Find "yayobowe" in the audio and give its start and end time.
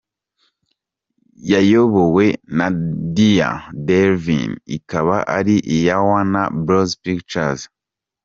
1.51-2.25